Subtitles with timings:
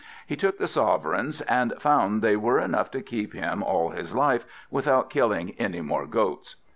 [0.25, 4.47] He took the sovereigns, and found they were enough to keep him all his life,
[4.71, 6.55] without killing any more goats.